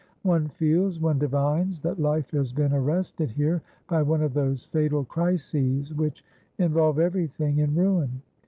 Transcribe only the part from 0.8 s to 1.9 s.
one divines